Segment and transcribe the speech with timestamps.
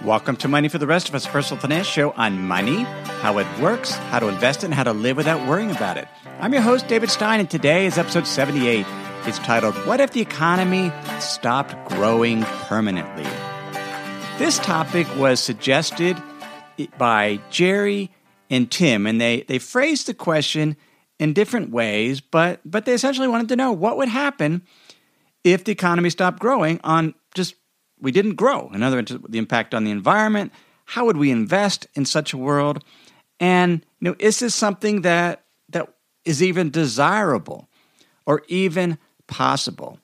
[0.00, 2.82] Welcome to Money for the Rest of Us, personal finance show on money,
[3.20, 6.08] how it works, how to invest and how to live without worrying about it.
[6.40, 8.84] I'm your host, David Stein, and today is episode 78.
[9.26, 13.22] It's titled, What If the Economy Stopped Growing Permanently?
[14.38, 16.20] This topic was suggested
[16.98, 18.10] by Jerry
[18.50, 20.76] and Tim, and they, they phrased the question
[21.20, 24.62] in different ways, but, but they essentially wanted to know what would happen
[25.44, 27.54] if the economy stopped growing on just
[28.02, 28.68] we didn't grow.
[28.74, 30.52] In other words, the impact on the environment.
[30.84, 32.84] How would we invest in such a world?
[33.40, 35.88] And you know, is this something that that
[36.24, 37.68] is even desirable
[38.26, 39.98] or even possible?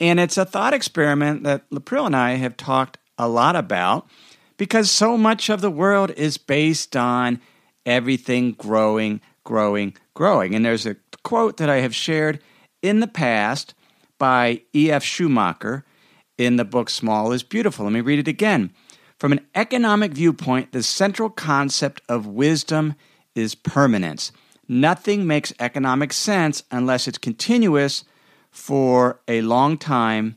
[0.00, 4.08] And it's a thought experiment that Lapril and I have talked a lot about
[4.56, 7.40] because so much of the world is based on
[7.84, 10.54] everything growing, growing, growing.
[10.54, 12.40] And there's a quote that I have shared
[12.82, 13.74] in the past
[14.18, 15.02] by E.F.
[15.02, 15.84] Schumacher
[16.38, 17.84] in the book Small is Beautiful.
[17.84, 18.72] Let me read it again.
[19.18, 22.94] From an economic viewpoint, the central concept of wisdom
[23.34, 24.32] is permanence.
[24.68, 28.04] Nothing makes economic sense unless it's continuous
[28.50, 30.36] for a long time,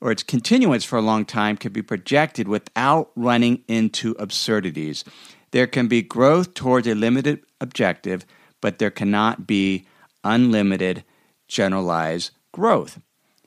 [0.00, 5.04] or its continuance for a long time can be projected without running into absurdities.
[5.52, 8.26] There can be growth towards a limited objective,
[8.60, 9.86] but there cannot be
[10.24, 11.04] unlimited
[11.48, 13.00] generalized growth.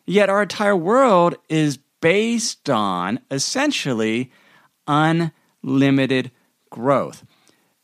[0.10, 4.32] Yet our entire world is based on essentially
[4.88, 6.32] unlimited
[6.72, 7.24] growth.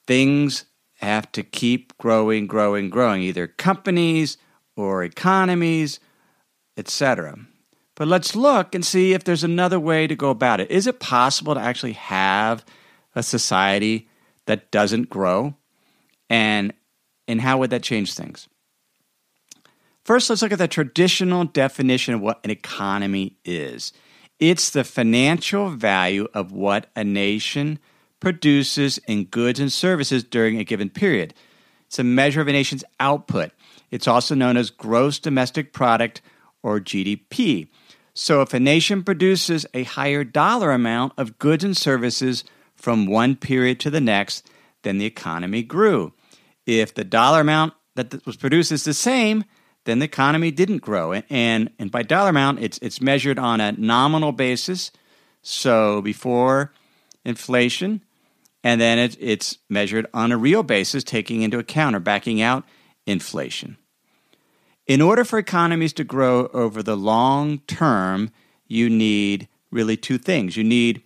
[0.08, 0.66] Things
[1.02, 4.40] have to keep growing, growing, growing, either companies
[4.76, 6.00] or economies,
[6.76, 7.38] etc.
[7.94, 10.72] But let's look and see if there's another way to go about it.
[10.72, 12.66] Is it possible to actually have
[13.14, 14.10] a society
[14.48, 15.54] that doesn't grow?
[16.28, 16.74] And
[17.28, 18.48] and how would that change things?
[20.06, 23.92] First, let's look at the traditional definition of what an economy is
[24.40, 27.80] it's the financial value of what a nation
[28.20, 31.34] produces in goods and services during a given period.
[31.88, 33.52] It's a measure of a nation's output.
[33.92, 36.22] It's also known as gross domestic product
[36.62, 37.70] or GDP.
[38.14, 42.44] So, if a nation produces a higher dollar amount of goods and services
[42.76, 44.46] from one period to the next,
[44.84, 46.14] then the economy grew.
[46.66, 49.46] If the dollar amount that was produced is the same,
[49.86, 51.14] then the economy didn't grow.
[51.30, 54.92] And, and by dollar amount, it's, it's measured on a nominal basis,
[55.42, 56.74] so before
[57.24, 58.02] inflation,
[58.64, 62.66] and then it, it's measured on a real basis, taking into account or backing out
[63.06, 63.78] inflation.
[64.88, 68.32] In order for economies to grow over the long term,
[68.68, 70.58] you need really two things.
[70.58, 71.04] You need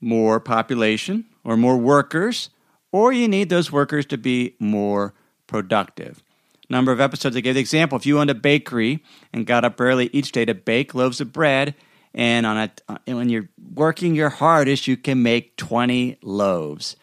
[0.00, 2.50] more population or more workers,
[2.92, 5.14] or you need those workers to be more
[5.46, 6.22] productive
[6.70, 7.98] number of episodes, I gave the example.
[7.98, 11.32] If you owned a bakery and got up early each day to bake loaves of
[11.32, 11.74] bread,
[12.14, 16.96] and on a when you're working your hardest, you can make 20 loaves.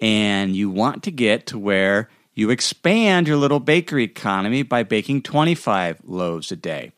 [0.00, 5.22] And you want to get to where you expand your little bakery economy by baking
[5.22, 6.92] 25 loaves a day.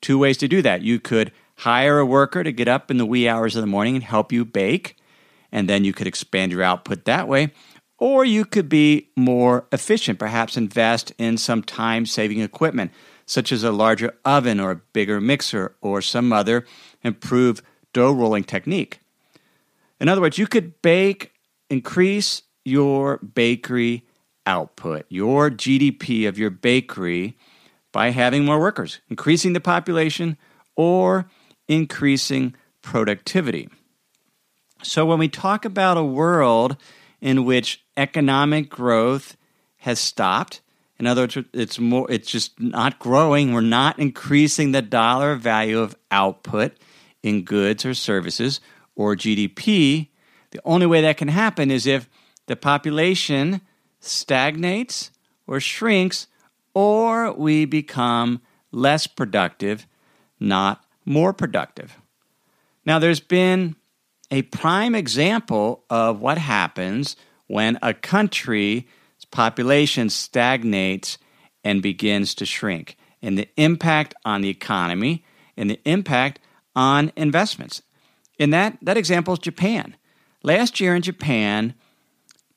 [0.00, 0.82] Two ways to do that.
[0.82, 3.94] You could hire a worker to get up in the wee hours of the morning
[3.94, 4.96] and help you bake,
[5.50, 7.52] and then you could expand your output that way.
[7.98, 12.90] Or you could be more efficient, perhaps invest in some time saving equipment,
[13.26, 16.66] such as a larger oven or a bigger mixer or some other
[17.02, 19.00] improved dough rolling technique.
[20.00, 21.32] In other words, you could bake,
[21.70, 24.04] increase your bakery
[24.46, 27.38] output, your GDP of your bakery
[27.92, 30.36] by having more workers, increasing the population,
[30.76, 31.30] or
[31.68, 33.68] increasing productivity.
[34.82, 36.76] So when we talk about a world
[37.20, 39.36] in which economic growth
[39.78, 40.60] has stopped.
[40.98, 43.52] In other words, it's more it's just not growing.
[43.52, 46.72] We're not increasing the dollar value of output
[47.22, 48.60] in goods or services
[48.94, 50.08] or GDP.
[50.50, 52.08] The only way that can happen is if
[52.46, 53.60] the population
[54.00, 55.10] stagnates
[55.46, 56.26] or shrinks
[56.74, 59.86] or we become less productive,
[60.38, 61.98] not more productive.
[62.84, 63.76] Now, there's been
[64.30, 68.84] a prime example of what happens when a country's
[69.30, 71.18] population stagnates
[71.62, 75.24] and begins to shrink, and the impact on the economy
[75.56, 76.40] and the impact
[76.76, 77.82] on investments.
[78.38, 79.96] In that, that example is Japan.
[80.42, 81.74] Last year in Japan,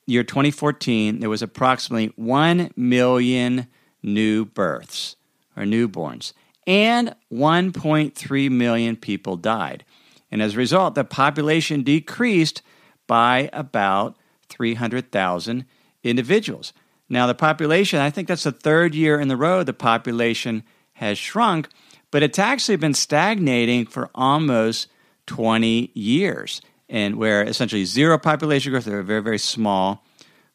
[0.05, 3.67] year 2014, there was approximately 1 million
[4.03, 5.15] new births
[5.55, 6.33] or newborns,
[6.65, 9.85] and 1.3 million people died.
[10.31, 12.61] And as a result, the population decreased
[13.07, 14.17] by about
[14.57, 15.65] 300,000
[16.03, 16.73] individuals.
[17.09, 20.63] Now, the population, I think that's the third year in the row the population
[20.93, 21.69] has shrunk,
[22.11, 24.87] but it's actually been stagnating for almost
[25.27, 30.03] 20 years, and where essentially zero population growth or very, very small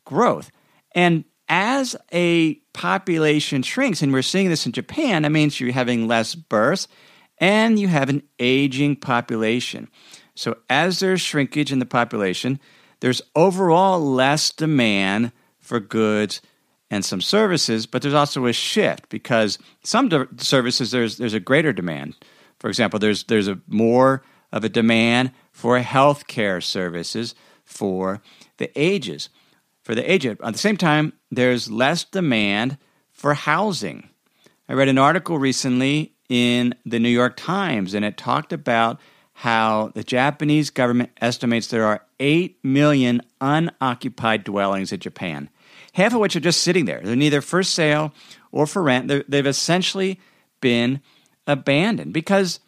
[0.05, 0.51] growth.
[0.95, 6.09] And as a population shrinks, and we're seeing this in Japan, that means you're having
[6.09, 6.89] less births
[7.39, 9.89] and you have an aging population.
[10.35, 12.59] So, as there's shrinkage in the population,
[13.03, 16.41] there's overall less demand for goods
[16.89, 21.41] and some services, but there's also a shift because some de- services there's there's a
[21.41, 22.15] greater demand.
[22.61, 24.23] For example, there's there's a more
[24.53, 27.35] of a demand for healthcare services
[27.65, 28.23] for
[28.59, 29.31] the ages,
[29.83, 30.41] for the aged.
[30.41, 32.79] At the same time, there's less demand
[33.11, 34.11] for housing.
[34.69, 39.01] I read an article recently in the New York Times, and it talked about
[39.43, 45.51] how the Japanese government estimates there are 8 million unoccupied dwellings in Japan,
[45.95, 47.01] half of which are just sitting there.
[47.03, 48.15] They're neither for sale
[48.53, 49.09] or for rent.
[49.09, 50.21] they they've essentially
[50.61, 51.01] been
[51.49, 52.61] abandoned because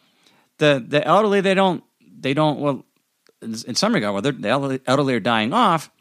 [0.58, 2.84] the, the elderly, they don't, they don't, well,
[3.40, 5.92] in some regard, well, the elderly are dying off,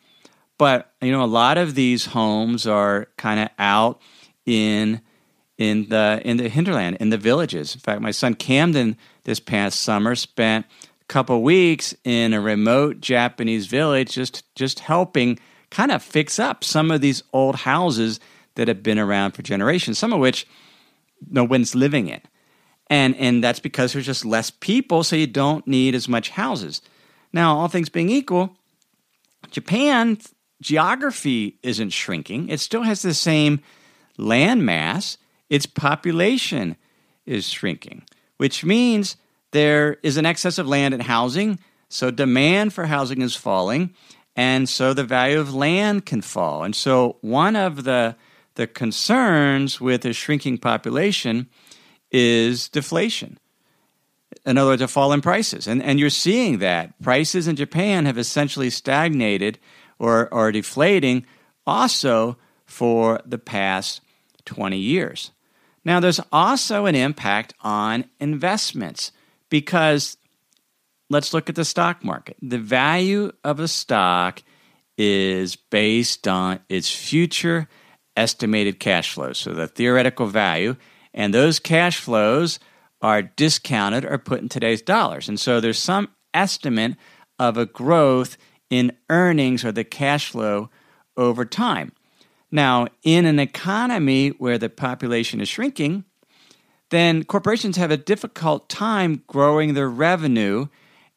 [0.58, 4.02] but you know, a lot of these homes are kind of out
[4.48, 5.02] in
[5.63, 7.74] in the in the hinterland, in the villages.
[7.74, 10.65] In fact, my son Camden this past summer spent
[11.01, 15.39] a couple weeks in a remote Japanese village, just just helping
[15.69, 18.19] kind of fix up some of these old houses
[18.56, 19.98] that have been around for generations.
[19.98, 20.45] Some of which
[21.30, 22.21] no one's living in,
[22.89, 26.81] and and that's because there's just less people, so you don't need as much houses.
[27.31, 28.57] Now, all things being equal,
[29.50, 30.18] Japan
[30.62, 33.62] geography isn't shrinking; it still has the same
[34.18, 35.18] land mass
[35.54, 36.76] its population
[37.28, 38.04] is shrinking,
[38.38, 39.18] which means
[39.52, 41.60] there is an excess of land and housing,
[41.90, 43.94] so demand for housing is falling,
[44.36, 46.64] and so the value of land can fall.
[46.64, 48.16] And so one of the
[48.56, 51.50] the concerns with a shrinking population
[52.12, 53.38] is deflation.
[54.46, 55.68] In other words, a fall in prices.
[55.68, 57.00] And, and you're seeing that.
[57.02, 59.60] Prices in Japan have essentially stagnated
[60.00, 61.26] or are deflating
[61.66, 64.02] also for the past
[64.46, 65.32] 20 years.
[65.86, 69.12] Now, there's also an impact on investments
[69.50, 70.18] because
[71.10, 72.38] let's look at the stock market.
[72.42, 74.42] The value of a stock
[74.98, 77.68] is based on its future
[78.16, 80.76] estimated cash flows, so the theoretical value,
[81.14, 82.60] and those cash flows
[83.02, 85.28] are discounted or put in today's dollars.
[85.28, 86.96] And so there's some estimate
[87.40, 88.38] of a growth
[88.70, 90.70] in earnings or the cash flow
[91.18, 91.92] over time.
[92.54, 96.06] Now, in an economy where the population is shrinking,
[96.92, 100.68] then corporations have a difficult time growing their revenue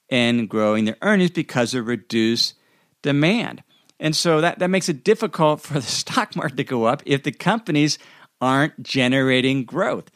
[0.09, 2.55] and growing their earnings because of reduced
[3.03, 3.63] demand.
[4.01, 7.23] And so that, that makes it difficult for the stock market to go up if
[7.23, 7.99] the companies
[8.41, 10.11] aren't generating growth.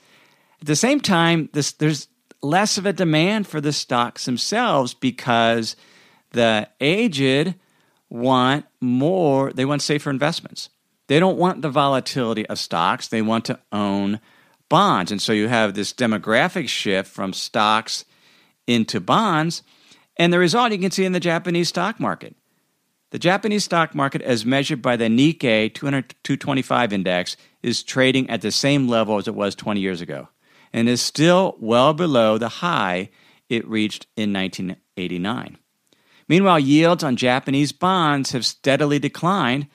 [0.63, 2.09] At the same time, this, there's
[2.41, 5.77] less of a demand for the stocks themselves because
[6.31, 7.57] the aged
[8.09, 10.71] want more, they want safer investments.
[11.11, 14.21] They don't want the volatility of stocks, they want to own
[14.69, 15.11] bonds.
[15.11, 18.05] And so you have this demographic shift from stocks
[18.69, 19.65] into bonds.
[20.19, 22.37] And the result you can see in the Japanese stock market.
[23.11, 28.41] The Japanese stock market, as measured by the Nikkei 200, 225 index, is trading at
[28.41, 30.29] the same level as it was 20 years ago
[30.73, 33.11] and is still well below the high
[33.49, 35.59] it reached in 1989.
[36.29, 39.67] Meanwhile, yields on Japanese bonds have steadily declined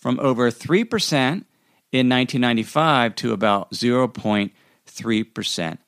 [0.00, 1.44] from over 3%
[1.92, 5.78] in 1995 to about 0.3%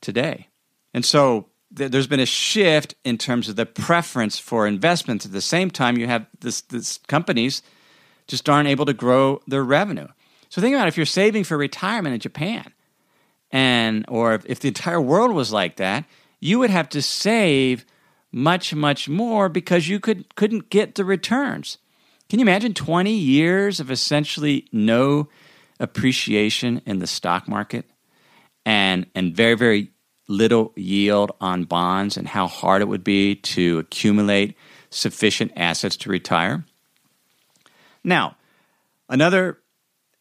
[0.00, 0.48] today.
[0.94, 5.26] And so th- there's been a shift in terms of the preference for investments.
[5.26, 7.62] At the same time, you have this, this companies
[8.26, 10.08] just aren't able to grow their revenue.
[10.48, 12.72] So think about if you're saving for retirement in Japan,
[13.50, 16.04] and or if the entire world was like that,
[16.40, 17.84] you would have to save
[18.30, 21.78] much, much more because you could couldn't get the returns.
[22.32, 25.28] Can you imagine 20 years of essentially no
[25.78, 27.84] appreciation in the stock market
[28.64, 29.90] and, and very, very
[30.28, 34.56] little yield on bonds and how hard it would be to accumulate
[34.88, 36.64] sufficient assets to retire?
[38.02, 38.36] Now,
[39.10, 39.58] another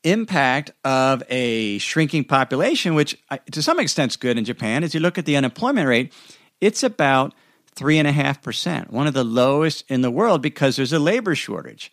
[0.04, 3.18] impact of a shrinking population, which
[3.54, 6.12] to some extent is good in Japan, is you look at the unemployment rate,
[6.60, 7.34] it's about
[7.78, 11.90] 3.5%, one of the lowest in the world because there's a labor shortage.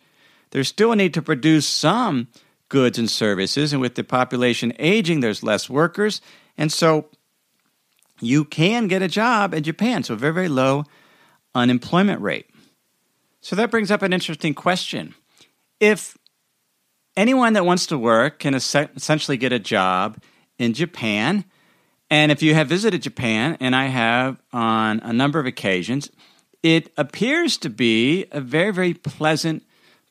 [0.51, 2.27] There's still a need to produce some
[2.69, 6.21] goods and services, and with the population aging, there's less workers.
[6.57, 7.09] And so
[8.21, 10.85] you can get a job in Japan, so very, very low
[11.55, 12.47] unemployment rate.
[13.41, 15.15] So that brings up an interesting question.
[15.79, 16.17] If
[17.15, 20.21] anyone that wants to work can essentially get a job
[20.57, 21.45] in Japan,
[22.09, 26.09] and if you have visited Japan, and I have on a number of occasions,
[26.61, 29.63] it appears to be a very, very pleasant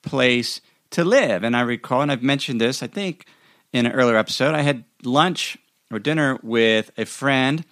[0.02, 1.45] place to live.
[1.45, 3.26] And I recall, and I've mentioned this, I think,
[3.73, 5.59] in an earlier episode, I had lunch
[5.90, 7.64] or dinner with a friend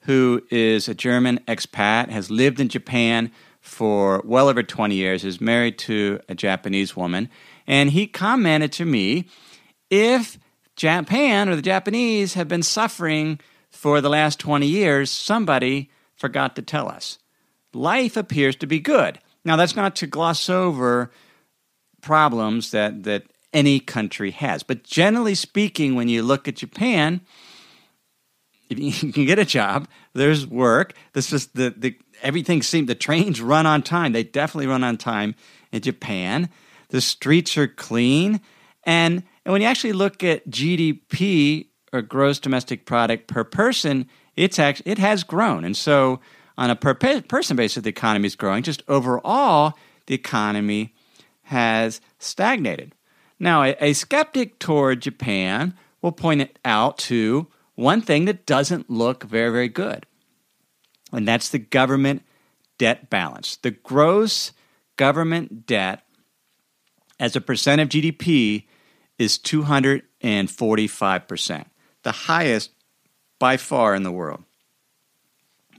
[0.00, 5.40] who is a German expat, has lived in Japan for well over 20 years, is
[5.40, 7.28] married to a Japanese woman.
[7.66, 9.28] And he commented to me
[9.90, 10.38] if
[10.76, 16.62] Japan or the Japanese have been suffering for the last 20 years, somebody forgot to
[16.62, 17.18] tell us.
[17.72, 19.18] Life appears to be good.
[19.44, 21.10] Now, that's not to gloss over
[22.00, 24.62] problems that, that any country has.
[24.62, 27.20] But generally speaking, when you look at Japan,
[28.68, 30.94] if you can get a job, there's work.
[31.12, 34.12] This is the, the everything seems the trains run on time.
[34.12, 35.34] They definitely run on time
[35.72, 36.48] in Japan.
[36.88, 38.40] The streets are clean,
[38.84, 44.58] and and when you actually look at GDP or gross domestic product per person, it's
[44.58, 46.20] actually it has grown, and so
[46.58, 48.62] on a per person basis, the economy is growing.
[48.62, 49.74] Just overall,
[50.06, 50.94] the economy
[51.50, 52.94] has stagnated.
[53.40, 58.88] Now, a, a skeptic toward Japan will point it out to one thing that doesn't
[58.88, 60.06] look very, very good,
[61.12, 62.22] and that's the government
[62.78, 63.56] debt balance.
[63.56, 64.52] The gross
[64.94, 66.04] government debt
[67.18, 68.66] as a percent of GDP
[69.18, 71.64] is 245%,
[72.04, 72.70] the highest
[73.40, 74.44] by far in the world.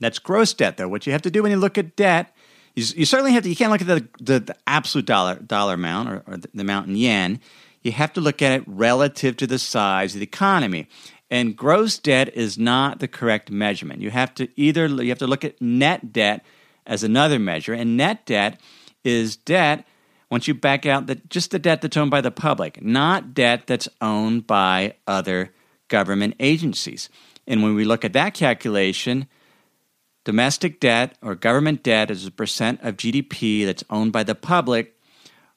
[0.01, 0.89] That's gross debt, though.
[0.89, 2.35] What you have to do when you look at debt,
[2.75, 5.73] you, you certainly have to, you can't look at the, the, the absolute dollar, dollar
[5.73, 7.39] amount or, or the amount in yen.
[7.81, 10.87] You have to look at it relative to the size of the economy.
[11.29, 14.01] And gross debt is not the correct measurement.
[14.01, 16.43] You have to either you have to look at net debt
[16.85, 18.59] as another measure, and net debt
[19.03, 19.87] is debt
[20.29, 23.67] once you back out the, just the debt that's owned by the public, not debt
[23.67, 25.53] that's owned by other
[25.87, 27.09] government agencies.
[27.47, 29.27] And when we look at that calculation,
[30.23, 34.97] domestic debt or government debt is a percent of GDP that's owned by the public.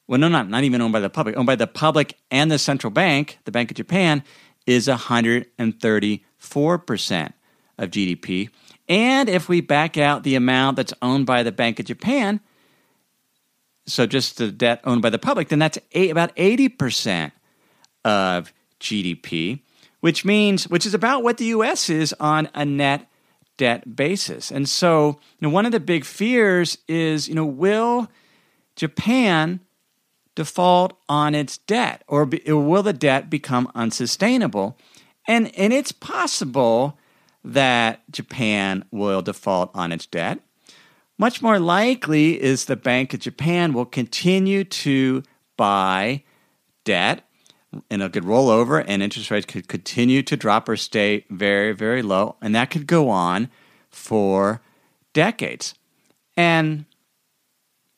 [0.06, 2.59] Well, no, not, not even owned by the public, owned by the public and the
[2.59, 4.23] central bank, the Bank of Japan,
[4.66, 7.33] is 134%
[7.78, 8.50] of GDP.
[8.88, 12.40] And if we back out the amount that's owned by the Bank of Japan,
[13.87, 17.33] so just the debt owned by the public, then that's eight, about 80%
[18.04, 19.61] of GDP,
[20.00, 23.09] which means, which is about what the US is on a net
[23.56, 24.50] debt basis.
[24.50, 28.11] And so, you know, one of the big fears is, you know, will
[28.76, 29.61] Japan
[30.34, 34.76] default on its debt or, be, or will the debt become unsustainable?
[35.26, 36.99] And, and it's possible
[37.44, 40.40] that Japan will default on its debt.
[41.18, 45.23] Much more likely is the Bank of Japan will continue to
[45.56, 46.25] buy
[46.84, 47.28] debt
[47.90, 51.72] and it could roll over and interest rates could continue to drop or stay very,
[51.72, 52.36] very low.
[52.40, 53.48] And that could go on
[53.90, 54.60] for
[55.12, 55.74] decades.
[56.36, 56.84] And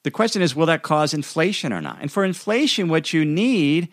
[0.05, 1.99] the question is, will that cause inflation or not?
[2.01, 3.89] And for inflation, what you need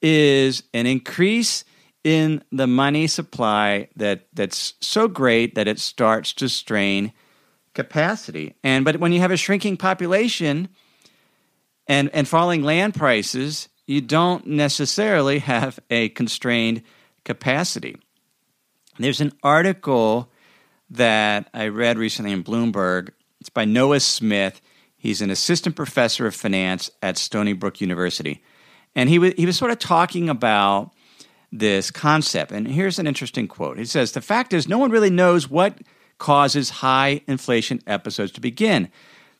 [0.00, 1.64] is an increase
[2.04, 7.12] in the money supply that, that's so great that it starts to strain
[7.74, 8.54] capacity.
[8.62, 10.68] And but when you have a shrinking population
[11.88, 16.82] and, and falling land prices, you don't necessarily have a constrained
[17.24, 17.96] capacity.
[18.98, 20.30] There's an article
[20.90, 23.10] that I read recently in Bloomberg.
[23.40, 24.60] It's by Noah Smith.
[24.96, 28.42] He's an assistant professor of finance at Stony Brook University.
[28.94, 30.92] And he was, he was sort of talking about
[31.52, 32.50] this concept.
[32.50, 33.78] And here's an interesting quote.
[33.78, 35.78] He says The fact is, no one really knows what
[36.18, 38.90] causes high inflation episodes to begin.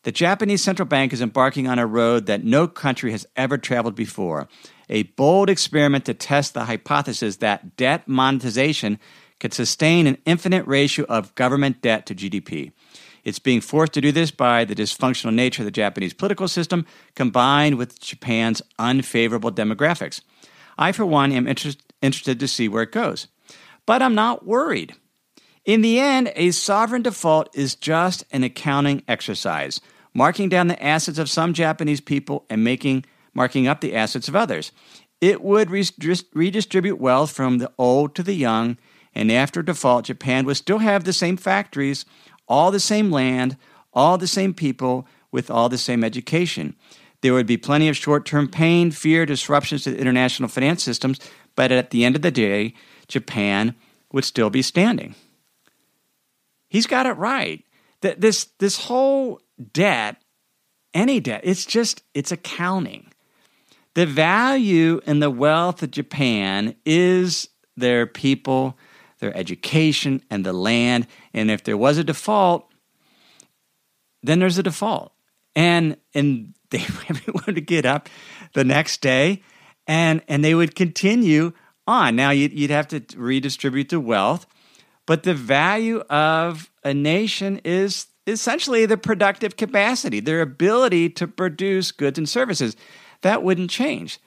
[0.06, 3.96] The Japanese central bank is embarking on a road that no country has ever traveled
[3.96, 4.46] before
[4.88, 9.00] a bold experiment to test the hypothesis that debt monetization
[9.40, 12.70] could sustain an infinite ratio of government debt to GDP.
[13.24, 16.86] It's being forced to do this by the dysfunctional nature of the Japanese political system
[17.16, 20.20] combined with Japan's unfavorable demographics.
[20.78, 23.26] I, for one, am interest, interested to see where it goes.
[23.86, 24.94] But I'm not worried.
[25.64, 29.80] In the end, a sovereign default is just an accounting exercise,
[30.16, 33.04] marking down the assets of some Japanese people and making
[33.34, 34.72] marking up the assets of others.
[35.20, 38.78] It would redistribute wealth from the old to the young,
[39.14, 42.06] and after default, Japan would still have the same factories,
[42.48, 43.58] all the same land,
[43.92, 46.74] all the same people with all the same education.
[47.20, 51.20] There would be plenty of short term pain, fear, disruptions to the international finance systems,
[51.56, 52.72] but at the end of the day,
[53.06, 53.74] Japan
[54.12, 55.14] would still be standing.
[56.68, 57.64] He's got it right.
[58.00, 59.40] That this this whole
[59.72, 60.22] debt,
[60.94, 63.12] any debt, it's just it's accounting.
[63.94, 68.78] The value and the wealth of Japan is their people,
[69.20, 71.06] their education, and the land.
[71.32, 72.70] And if there was a default,
[74.22, 75.12] then there's a default.
[75.54, 78.08] And and they everyone to get up
[78.54, 79.42] the next day
[79.86, 81.52] and and they would continue
[81.86, 82.16] on.
[82.16, 84.46] Now you'd, you'd have to redistribute the wealth,
[85.06, 91.92] but the value of a nation is essentially the productive capacity, their ability to produce
[91.92, 92.76] goods and services.
[93.22, 94.18] That wouldn't change.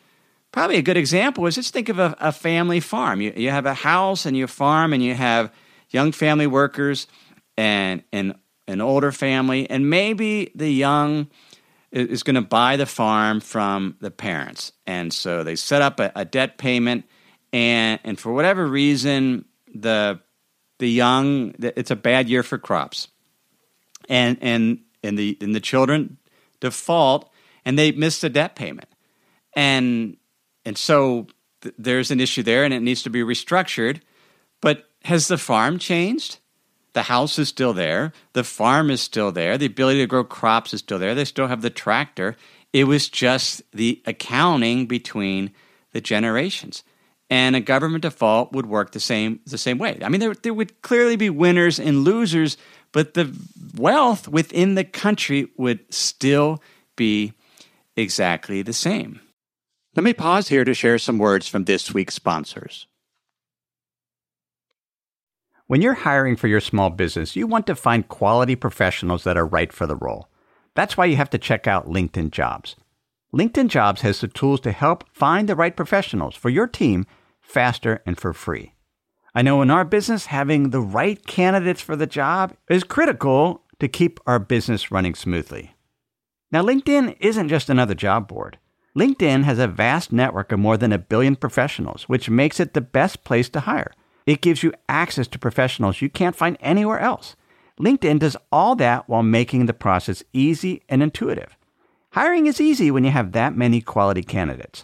[0.51, 3.22] Probably a good example is just think of a, a family farm.
[3.22, 5.51] You, you have a house and you farm and you have
[5.89, 7.08] young family workers
[7.58, 8.36] and, and
[8.68, 11.27] an older family, and maybe the young
[11.91, 14.72] is going to buy the farm from the parents.
[14.86, 17.06] And so they set up a, a debt payment,
[17.51, 20.20] and, and for whatever reason, the,
[20.77, 23.08] the young, it's a bad year for crops.
[24.10, 26.18] And, and, and, the, and the children
[26.60, 27.32] default
[27.63, 28.89] and they miss the debt payment.
[29.56, 30.18] And,
[30.66, 31.28] and so
[31.62, 34.01] th- there's an issue there and it needs to be restructured.
[34.62, 36.39] But has the farm changed?
[36.94, 38.13] The house is still there.
[38.34, 39.58] The farm is still there.
[39.58, 41.16] The ability to grow crops is still there.
[41.16, 42.36] They still have the tractor.
[42.74, 45.51] It was just the accounting between
[45.94, 46.84] the generations.
[47.30, 50.00] And a government default would work the same the same way.
[50.04, 52.58] I mean, there, there would clearly be winners and losers,
[52.91, 53.36] but the
[53.75, 56.62] wealth within the country would still
[56.96, 57.34] be
[57.96, 59.22] exactly the same.
[59.96, 62.88] Let me pause here to share some words from this week's sponsors.
[65.67, 69.46] When you're hiring for your small business, you want to find quality professionals that are
[69.46, 70.27] right for the role.
[70.74, 72.75] That's why you have to check out LinkedIn Jobs.
[73.34, 77.06] LinkedIn Jobs has the tools to help find the right professionals for your team
[77.39, 78.73] faster and for free.
[79.39, 83.88] I know in our business, having the right candidates for the job is critical to
[83.88, 85.78] keep our business running smoothly.
[86.52, 88.58] Now, LinkedIn isn't just another job board.
[88.97, 92.82] LinkedIn has a vast network of more than a billion professionals, which makes it the
[92.82, 93.93] best place to hire.
[94.25, 97.38] It gives you access to professionals you can't find anywhere else.
[97.80, 101.56] LinkedIn does all that while making the process easy and intuitive.
[102.10, 104.84] Hiring is easy when you have that many quality candidates.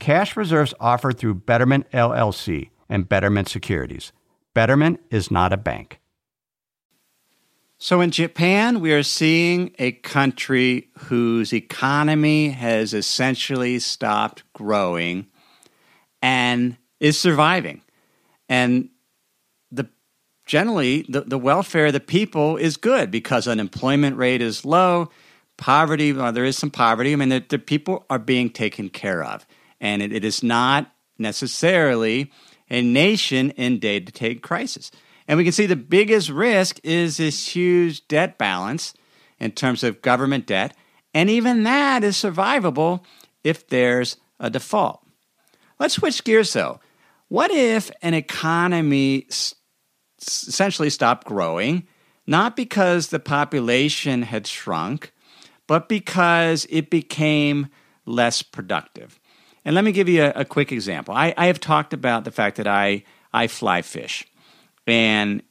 [0.00, 4.12] Cash reserves offered through Betterment LLC and Betterment Securities.
[4.54, 6.00] Betterment is not a bank.
[7.78, 15.26] So in Japan, we are seeing a country whose economy has essentially stopped growing
[16.20, 17.82] and is surviving.
[18.48, 18.90] And
[19.70, 19.88] the
[20.46, 25.10] generally the, the welfare of the people is good because unemployment rate is low,
[25.56, 27.12] poverty, well, there is some poverty.
[27.12, 29.46] I mean, the, the people are being taken care of.
[29.80, 32.30] And it, it is not necessarily
[32.68, 34.90] a nation in day-to-day crisis.
[35.26, 38.94] And we can see the biggest risk is this huge debt balance
[39.38, 40.76] in terms of government debt.
[41.14, 43.04] And even that is survivable
[43.42, 45.04] if there's a default.
[45.78, 46.80] Let's switch gears though.
[47.28, 49.26] What if an economy
[50.20, 51.86] essentially stopped growing,
[52.26, 55.12] not because the population had shrunk,
[55.66, 57.68] but because it became
[58.04, 59.20] less productive.
[59.64, 61.14] And let me give you a, a quick example.
[61.14, 64.26] I, I, have talked about the fact that I, I fly fish
[64.86, 65.42] and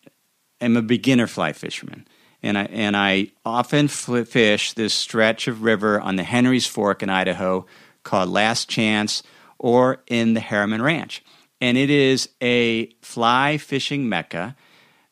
[0.61, 2.07] am a beginner fly fisherman.
[2.41, 7.09] And I, and I often fish this stretch of river on the Henry's Fork in
[7.09, 7.65] Idaho
[8.03, 9.23] called Last Chance
[9.57, 11.23] or in the Harriman Ranch.
[11.61, 14.55] And it is a fly fishing mecca.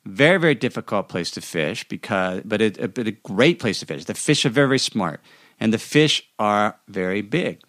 [0.06, 4.06] Very, very difficult place to fish because, but, it, but a great place to fish.
[4.06, 5.20] The fish are very, very smart,
[5.60, 7.62] and the fish are very big.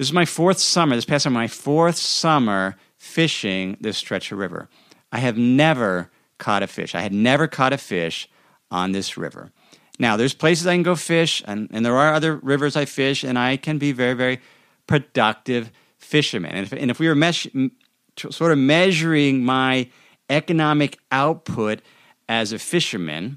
[0.00, 4.38] This is my fourth summer, this past summer, my fourth summer fishing this stretch of
[4.38, 4.70] river.
[5.12, 6.94] I have never caught a fish.
[6.94, 8.26] I had never caught a fish
[8.70, 9.52] on this river.
[9.98, 13.22] Now, there's places I can go fish, and, and there are other rivers I fish,
[13.22, 14.40] and I can be very, very
[14.86, 16.52] productive fisherman.
[16.52, 17.46] And if, and if we were mesh,
[18.16, 19.90] sort of measuring my
[20.30, 21.82] economic output
[22.26, 23.36] as a fisherman,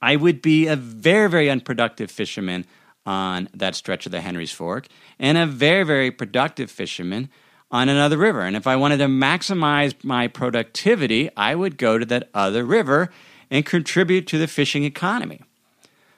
[0.00, 2.66] I would be a very, very unproductive fisherman
[3.06, 4.86] on that stretch of the Henry's Fork
[5.18, 7.28] and a very, very productive fisherman
[7.70, 8.42] on another river.
[8.42, 13.10] And if I wanted to maximize my productivity, I would go to that other river
[13.50, 15.40] and contribute to the fishing economy.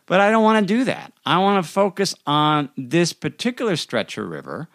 [0.06, 1.12] But I don't want to do that.
[1.24, 4.68] I want to focus on this particular stretch of river.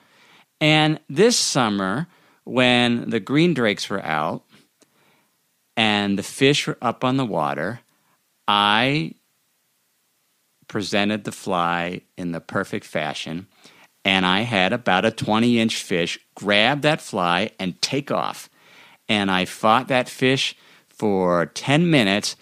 [0.61, 2.07] And this summer,
[2.43, 4.43] when the green drakes were out
[5.75, 7.81] and the fish were up on the water,
[8.47, 9.15] I
[10.67, 13.47] presented the fly in the perfect fashion,
[14.03, 18.49] and I had about a 20 inch fish grab that fly and take off.
[19.09, 20.55] And I fought that fish
[20.87, 22.35] for 10 minutes,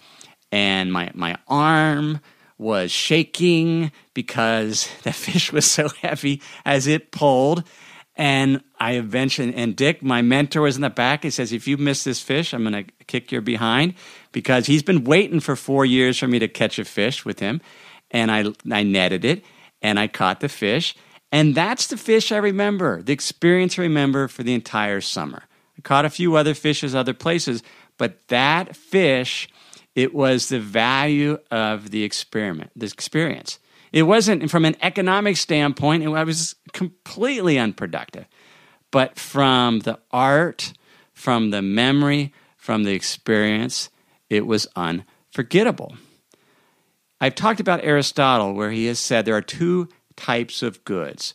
[0.52, 2.20] and my, my arm
[2.58, 7.64] was shaking because the fish was so heavy as it pulled.
[8.18, 11.22] And I eventually, and Dick, my mentor, was in the back.
[11.22, 13.94] He says, If you miss this fish, I'm going to kick your behind
[14.32, 17.60] because he's been waiting for four years for me to catch a fish with him
[18.10, 19.44] and I, I netted it
[19.82, 20.94] and I caught the fish.
[21.32, 25.44] And that's the fish I remember, the experience I remember for the entire summer.
[25.76, 27.62] I caught a few other fishes other places,
[27.98, 29.48] but that fish,
[29.94, 33.58] it was the value of the experiment, the experience.
[33.92, 38.26] It wasn't from an economic standpoint, it was completely unproductive.
[38.90, 40.72] But from the art,
[41.12, 43.90] from the memory, from the experience,
[44.28, 45.96] it was unforgettable.
[47.20, 51.34] I've talked about Aristotle, where he has said there are two types of goods.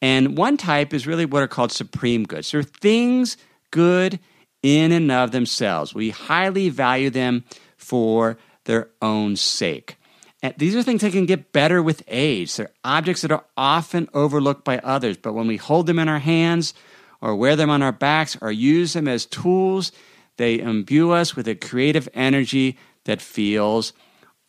[0.00, 2.50] And one type is really what are called supreme goods.
[2.50, 3.36] They're things
[3.70, 4.20] good
[4.62, 5.94] in and of themselves.
[5.94, 7.44] We highly value them
[7.76, 9.96] for their own sake.
[10.42, 12.54] And these are things that can get better with age.
[12.54, 16.18] They're objects that are often overlooked by others, but when we hold them in our
[16.18, 16.74] hands
[17.20, 19.92] or wear them on our backs or use them as tools,
[20.36, 23.92] they imbue us with a creative energy that feels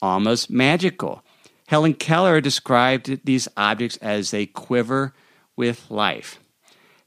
[0.01, 1.23] almost magical.
[1.67, 5.13] Helen Keller described these objects as they quiver
[5.55, 6.39] with life.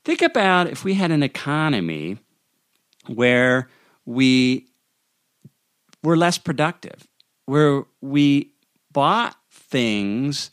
[0.04, 2.18] Think about if we had an economy
[3.06, 3.68] where
[4.04, 4.66] we
[6.02, 7.06] were less productive,
[7.46, 8.52] where we
[8.92, 10.50] bought things,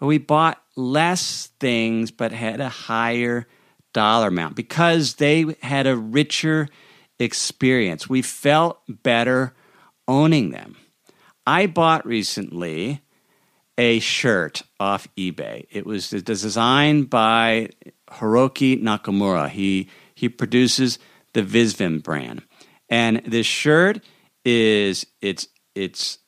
[0.00, 3.46] or we bought less things but had a higher
[3.92, 6.68] dollar amount because they had a richer
[7.18, 8.08] experience.
[8.08, 9.54] We felt better
[10.08, 10.76] owning them.
[11.46, 13.00] I bought recently
[13.78, 15.66] a shirt off eBay.
[15.70, 17.70] It was designed by
[18.10, 19.48] Hiroki Nakamura.
[19.48, 20.98] He he produces
[21.32, 22.42] the Visvim brand,
[22.88, 24.04] and this shirt
[24.44, 26.18] is it's it's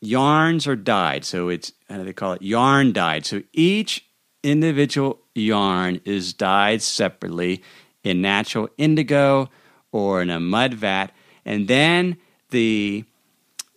[0.00, 3.26] yarns are dyed, so it's how do they call it yarn dyed.
[3.26, 4.04] So each
[4.42, 7.62] individual yarn is dyed separately
[8.04, 9.50] in natural indigo
[9.90, 11.12] or in a mud vat,
[11.44, 12.18] and then
[12.50, 13.04] the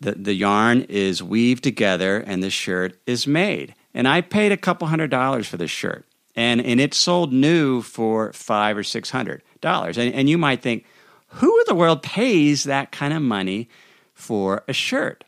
[0.01, 3.75] the, the yarn is weaved together and the shirt is made.
[3.93, 6.05] And I paid a couple hundred dollars for this shirt.
[6.35, 9.97] And, and it sold new for five or six hundred dollars.
[9.97, 10.85] And, and you might think,
[11.27, 13.69] who in the world pays that kind of money
[14.13, 15.23] for a shirt?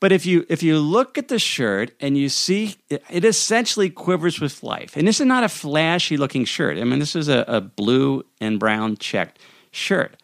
[0.00, 3.88] But if you if you look at the shirt and you see it, it, essentially
[3.88, 4.96] quivers with life.
[4.96, 6.76] And this is not a flashy looking shirt.
[6.76, 9.38] I mean, this is a, a blue and brown checked
[9.70, 10.16] shirt,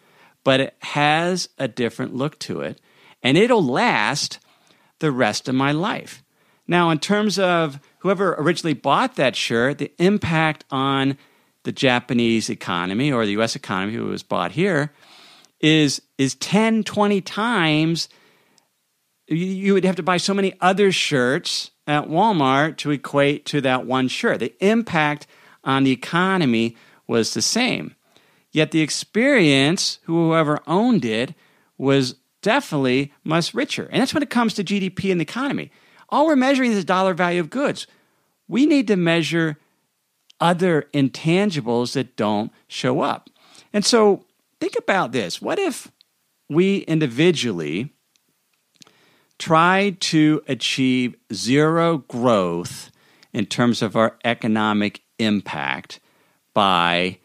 [0.43, 2.81] but it has a different look to it
[3.22, 4.38] and it'll last
[5.00, 6.22] the rest of my life.
[6.66, 11.16] Now, in terms of whoever originally bought that shirt, the impact on
[11.64, 14.92] the Japanese economy or the US economy who was bought here
[15.61, 18.09] is is 10 20 times
[19.26, 23.85] you would have to buy so many other shirts at Walmart to equate to that
[23.85, 24.40] one shirt.
[24.40, 25.26] The impact
[25.64, 26.76] on the economy
[27.07, 27.94] was the same.
[28.50, 31.35] Yet the experience, whoever owned it,
[31.76, 32.14] was
[32.49, 33.91] definitely much richer.
[33.93, 35.71] And that's when it comes to GDP and the economy.
[36.09, 37.87] all we're measuring is the dollar value of goods.
[38.49, 39.59] We need to measure
[40.41, 43.29] other intangibles that don't show up.
[43.75, 44.25] And so
[44.61, 45.43] think about this.
[45.43, 45.93] What if
[46.49, 47.93] we individually
[49.39, 52.91] tried to achieve zero growth
[53.35, 56.01] in terms of our economic impact
[56.55, 57.19] by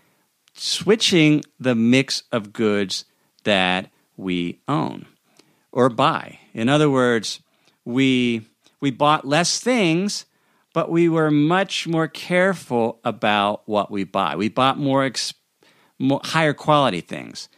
[0.54, 3.06] switching the mix of goods
[3.46, 5.06] that we own
[5.74, 6.40] or buy.
[6.54, 7.42] In other words,
[7.84, 8.48] we
[8.80, 10.26] we bought less things,
[10.74, 14.36] but we were much more careful about what we buy.
[14.36, 15.34] We bought more, ex,
[16.00, 17.50] more higher quality things,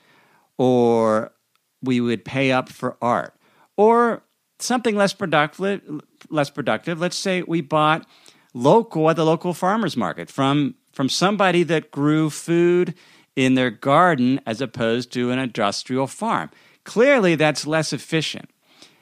[0.57, 1.33] or
[1.81, 3.35] we would pay up for art,
[3.77, 4.23] or
[4.59, 5.81] something less productive.
[6.29, 6.99] Less productive.
[6.99, 8.07] Let's say we bought
[8.53, 12.95] local at the local farmers market from from somebody that grew food
[13.35, 16.49] in their garden as opposed to an industrial farm.
[16.85, 18.49] Clearly, that's less efficient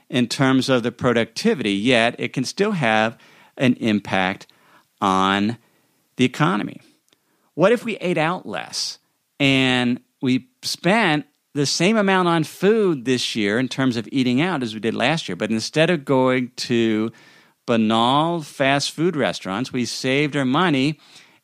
[0.09, 3.17] in terms of the productivity, yet it can still have
[3.57, 4.47] an impact
[5.01, 5.57] on
[6.15, 6.81] the economy.
[7.53, 8.99] What if we ate out less
[9.39, 14.63] and we spent the same amount on food this year in terms of eating out
[14.63, 17.11] as we did last year, but instead of going to
[17.65, 20.99] banal fast food restaurants, we saved our money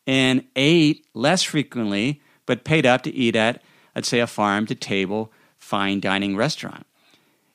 [0.08, 3.62] and ate less frequently, but paid up to eat at,
[3.96, 5.32] let's say, a farm to table
[5.70, 6.88] fine dining restaurant.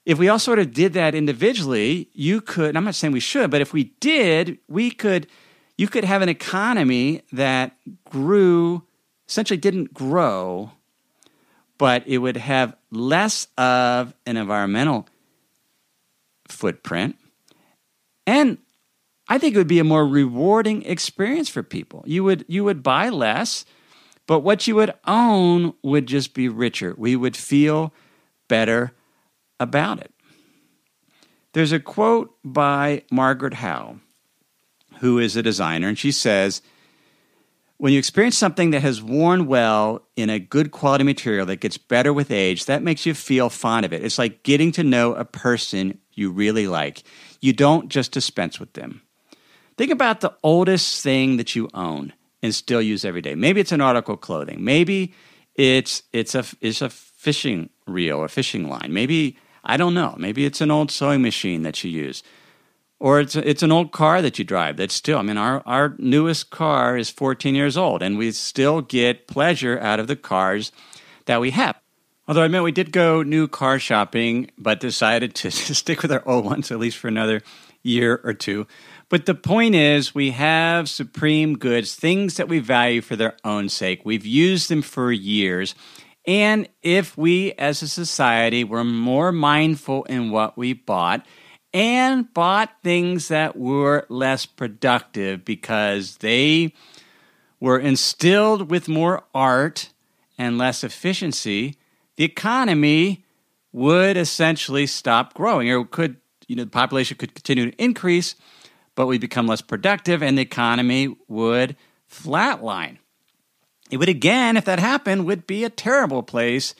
[0.06, 3.50] If we all sort of did that individually, you could, I'm not saying we should,
[3.50, 5.26] but if we did, we could,
[5.76, 7.76] you could have an economy that
[8.08, 8.84] grew,
[9.28, 10.70] essentially didn't grow,
[11.76, 15.08] but it would have less of an environmental
[16.46, 17.16] footprint.
[18.26, 18.58] And
[19.26, 22.04] I think it would be a more rewarding experience for people.
[22.06, 23.64] You would you would buy less,
[24.26, 26.94] but what you would own would just be richer.
[26.96, 27.92] We would feel
[28.48, 28.92] better
[29.60, 30.12] about it.
[31.52, 34.00] There's a quote by Margaret Howell,
[34.98, 36.62] who is a designer, and she says,
[37.76, 41.76] when you experience something that has worn well in a good quality material that gets
[41.76, 44.04] better with age, that makes you feel fond of it.
[44.04, 47.02] It's like getting to know a person you really like.
[47.40, 49.02] You don't just dispense with them.
[49.76, 53.34] Think about the oldest thing that you own and still use every day.
[53.34, 54.64] Maybe it's an article of clothing.
[54.64, 55.12] Maybe
[55.56, 56.90] it's it's a it's a
[57.24, 58.90] fishing reel or fishing line.
[58.92, 60.14] Maybe I don't know.
[60.18, 62.22] Maybe it's an old sewing machine that you use.
[63.00, 65.94] Or it's it's an old car that you drive that's still I mean our our
[65.98, 70.70] newest car is 14 years old and we still get pleasure out of the cars
[71.24, 71.76] that we have.
[72.28, 76.26] Although I admit we did go new car shopping, but decided to stick with our
[76.26, 77.42] old ones at least for another
[77.82, 78.66] year or two.
[79.08, 83.68] But the point is, we have supreme goods, things that we value for their own
[83.68, 84.00] sake.
[84.04, 85.74] We've used them for years.
[86.26, 91.26] And if we as a society were more mindful in what we bought
[91.72, 96.72] and bought things that were less productive because they
[97.60, 99.90] were instilled with more art
[100.38, 101.76] and less efficiency,
[102.16, 103.24] the economy
[103.72, 108.36] would essentially stop growing or could, you know, the population could continue to increase,
[108.94, 111.76] but we'd become less productive and the economy would
[112.08, 112.98] flatline.
[113.90, 116.74] It would again, if that happened, would be a terrible place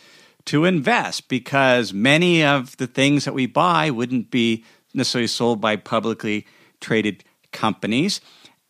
[0.46, 5.76] to invest because many of the things that we buy wouldn't be necessarily sold by
[5.76, 6.46] publicly
[6.80, 8.20] traded companies.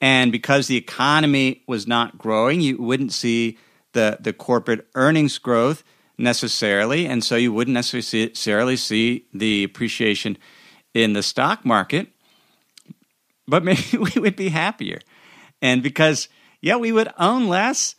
[0.01, 3.59] And because the economy was not growing, you wouldn't see
[3.93, 5.83] the, the corporate earnings growth
[6.19, 7.07] necessarily.
[7.07, 10.37] And so you wouldn't necessarily see the appreciation
[10.93, 12.09] in the stock market.
[13.47, 15.01] But maybe we would be happier.
[15.63, 16.29] And because,
[16.61, 17.97] yeah, we would own less,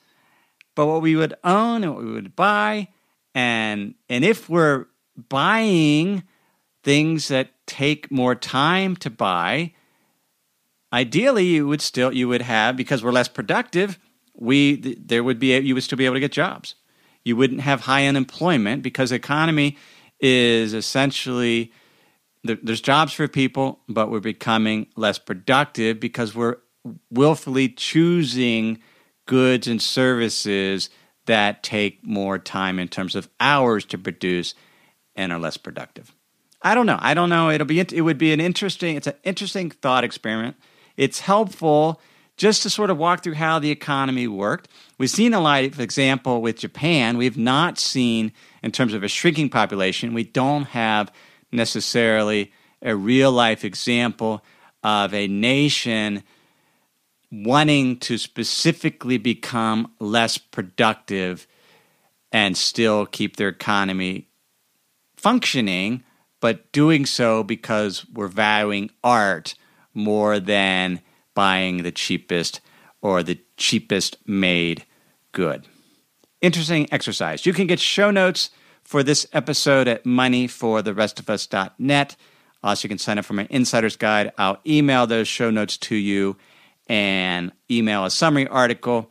[0.76, 2.90] but what we would own and what we would buy,
[3.34, 4.86] and and if we're
[5.30, 6.24] buying
[6.84, 9.74] things that take more time to buy,
[10.94, 13.98] ideally you would still you would have because we're less productive.
[14.36, 16.76] We there would be you would still be able to get jobs.
[17.24, 19.78] You wouldn't have high unemployment because the economy
[20.20, 21.72] is essentially
[22.44, 26.58] there's jobs for people, but we're becoming less productive because we're
[27.10, 28.80] willfully choosing
[29.26, 30.90] goods and services
[31.26, 34.54] that take more time in terms of hours to produce
[35.16, 36.14] and are less productive.
[36.62, 36.98] I don't know.
[37.00, 37.50] I don't know.
[37.50, 40.56] It'll be it would be an interesting it's an interesting thought experiment.
[40.98, 42.02] It's helpful
[42.38, 44.68] just to sort of walk through how the economy worked.
[44.98, 47.18] We've seen a lot of example with Japan.
[47.18, 50.14] We've not seen in terms of a shrinking population.
[50.14, 51.12] We don't have
[51.52, 54.44] necessarily a real life example
[54.84, 56.24] of a nation
[57.44, 61.48] wanting to specifically become less productive
[62.32, 64.30] and still keep their economy
[65.16, 66.04] functioning,
[66.40, 69.56] but doing so because we're valuing art
[69.94, 71.02] more than
[71.34, 72.62] buying the cheapest
[73.02, 74.86] or the cheapest made
[75.32, 75.68] good.
[76.42, 77.46] Interesting exercise.
[77.46, 78.50] You can get show notes
[78.84, 82.16] for this episode at moneyfortherestofus.net.
[82.64, 84.32] Also, you can sign up for my insider's guide.
[84.38, 86.36] I'll email those show notes to you
[86.88, 89.10] and email a summary article.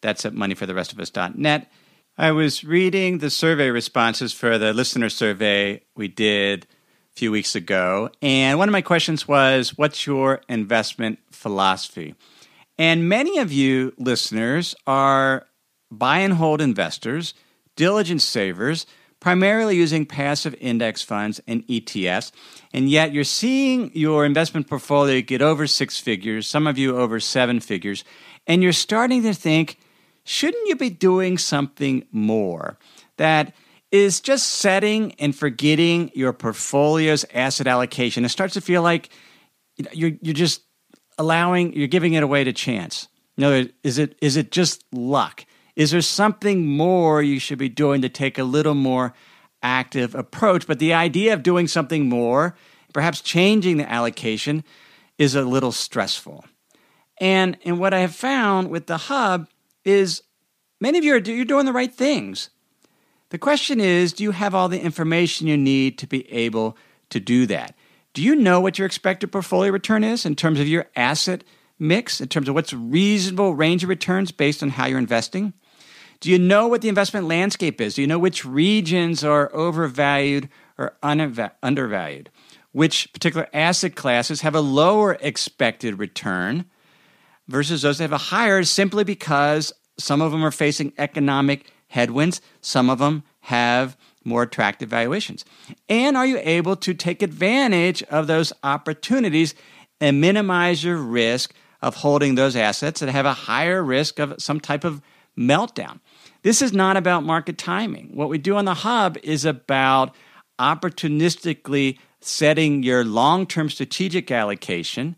[0.00, 1.70] That's at moneyfortherestofus.net.
[2.18, 7.54] I was reading the survey responses for the listener survey we did a few weeks
[7.54, 12.14] ago, and one of my questions was, What's your investment philosophy?
[12.78, 15.46] And many of you listeners are
[15.90, 17.34] buy and hold investors,
[17.74, 18.86] diligent savers,
[19.20, 22.32] primarily using passive index funds and ETFs.
[22.72, 27.18] And yet you're seeing your investment portfolio get over six figures, some of you over
[27.20, 28.04] seven figures,
[28.46, 29.78] and you're starting to think,
[30.24, 32.78] shouldn't you be doing something more
[33.16, 33.54] that
[33.90, 38.24] is just setting and forgetting your portfolio's asset allocation?
[38.24, 39.10] It starts to feel like
[39.92, 40.62] you're, you're just
[41.18, 43.08] allowing, you're giving it away to chance.
[43.38, 45.44] No, is it is it just luck?
[45.76, 49.12] Is there something more you should be doing to take a little more
[49.62, 50.66] active approach?
[50.66, 52.56] But the idea of doing something more,
[52.94, 54.64] perhaps changing the allocation,
[55.18, 56.44] is a little stressful.
[57.18, 59.48] And and what I have found with the hub
[59.84, 60.22] is
[60.80, 62.50] many of you are you're doing the right things.
[63.30, 66.76] The question is, do you have all the information you need to be able
[67.10, 67.74] to do that?
[68.14, 71.44] Do you know what your expected portfolio return is in terms of your asset
[71.78, 75.52] mix, in terms of what's reasonable range of returns based on how you're investing?
[76.20, 77.94] Do you know what the investment landscape is?
[77.94, 80.48] Do you know which regions are overvalued
[80.78, 82.30] or undervalued?
[82.72, 86.66] Which particular asset classes have a lower expected return
[87.48, 92.40] versus those that have a higher simply because some of them are facing economic headwinds,
[92.60, 95.44] some of them have more attractive valuations.
[95.88, 99.54] And are you able to take advantage of those opportunities
[100.00, 104.60] and minimize your risk of holding those assets that have a higher risk of some
[104.60, 105.00] type of
[105.38, 106.00] meltdown?
[106.46, 108.12] This is not about market timing.
[108.14, 110.14] What we do on the hub is about
[110.60, 115.16] opportunistically setting your long term strategic allocation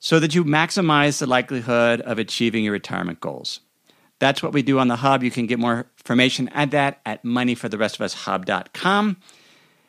[0.00, 3.60] so that you maximize the likelihood of achieving your retirement goals.
[4.18, 5.22] That's what we do on the hub.
[5.22, 9.16] You can get more information at that at moneyfortherestofus.hub.com.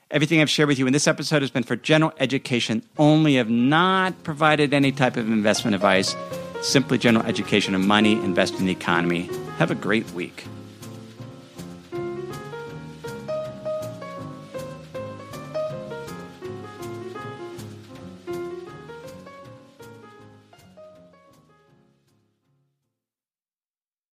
[0.09, 3.49] Everything I've shared with you in this episode has been for general education only, I've
[3.49, 6.15] not provided any type of investment advice,
[6.63, 9.29] simply general education and money, invest in the economy.
[9.57, 10.45] Have a great week.